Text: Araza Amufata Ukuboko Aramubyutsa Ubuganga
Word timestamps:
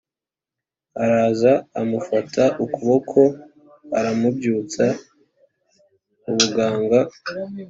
Araza 1.03 1.51
Amufata 1.81 2.43
Ukuboko 2.65 3.19
Aramubyutsa 3.97 4.85
Ubuganga 6.29 6.99